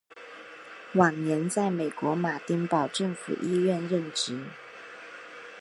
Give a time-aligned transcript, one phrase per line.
[0.95, 4.47] 晚年在美国马丁堡政府医院任职。